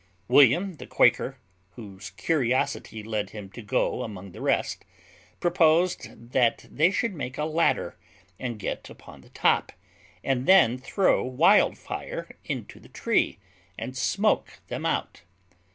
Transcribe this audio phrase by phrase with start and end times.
[0.27, 1.37] William the Quaker,
[1.75, 4.83] whose curiosity led him to go among the rest,
[5.39, 7.99] proposed that they should make a ladder,
[8.39, 9.71] and get upon the top,
[10.23, 13.37] and then throw wild fire into the tree,
[13.77, 15.21] and smoke them out.